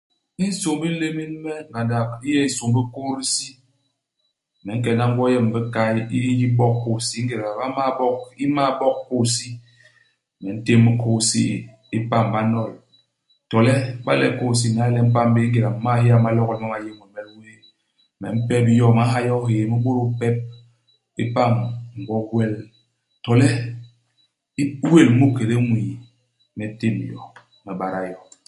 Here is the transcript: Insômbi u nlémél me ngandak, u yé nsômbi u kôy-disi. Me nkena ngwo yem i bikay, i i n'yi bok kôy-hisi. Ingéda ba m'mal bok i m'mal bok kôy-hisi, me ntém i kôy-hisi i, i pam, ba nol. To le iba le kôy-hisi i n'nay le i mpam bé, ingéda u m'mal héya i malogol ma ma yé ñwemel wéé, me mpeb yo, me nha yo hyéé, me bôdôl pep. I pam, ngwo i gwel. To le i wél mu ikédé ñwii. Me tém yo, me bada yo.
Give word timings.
Insômbi 0.43 0.85
u 0.91 0.93
nlémél 0.95 1.31
me 1.43 1.53
ngandak, 1.69 2.07
u 2.15 2.15
yé 2.31 2.39
nsômbi 2.47 2.79
u 2.81 2.83
kôy-disi. 2.93 3.49
Me 4.63 4.71
nkena 4.77 5.05
ngwo 5.09 5.23
yem 5.33 5.47
i 5.49 5.51
bikay, 5.53 5.91
i 6.15 6.17
i 6.29 6.31
n'yi 6.37 6.47
bok 6.57 6.73
kôy-hisi. 6.81 7.15
Ingéda 7.21 7.49
ba 7.59 7.65
m'mal 7.71 7.91
bok 7.99 8.19
i 8.43 8.45
m'mal 8.49 8.71
bok 8.79 8.95
kôy-hisi, 9.07 9.49
me 10.41 10.49
ntém 10.57 10.83
i 10.89 10.91
kôy-hisi 11.01 11.43
i, 11.55 11.57
i 11.95 11.97
pam, 12.09 12.25
ba 12.33 12.41
nol. 12.51 12.71
To 13.49 13.57
le 13.65 13.75
iba 13.99 14.11
le 14.21 14.27
kôy-hisi 14.39 14.67
i 14.69 14.73
n'nay 14.73 14.91
le 14.95 14.99
i 15.03 15.07
mpam 15.09 15.27
bé, 15.33 15.39
ingéda 15.45 15.69
u 15.73 15.75
m'mal 15.79 15.97
héya 16.01 16.15
i 16.19 16.23
malogol 16.23 16.57
ma 16.61 16.67
ma 16.71 16.77
yé 16.85 16.91
ñwemel 16.97 17.27
wéé, 17.41 17.53
me 18.19 18.27
mpeb 18.37 18.65
yo, 18.81 18.87
me 18.97 19.03
nha 19.07 19.19
yo 19.27 19.35
hyéé, 19.47 19.63
me 19.69 19.77
bôdôl 19.83 20.11
pep. 20.19 20.35
I 21.21 21.23
pam, 21.35 21.53
ngwo 21.99 22.15
i 22.21 22.25
gwel. 22.29 22.53
To 23.23 23.31
le 23.39 23.49
i 24.61 24.63
wél 24.91 25.09
mu 25.17 25.25
ikédé 25.31 25.55
ñwii. 25.67 25.93
Me 26.57 26.65
tém 26.79 26.95
yo, 27.09 27.21
me 27.65 27.73
bada 27.81 28.01
yo. 28.13 28.21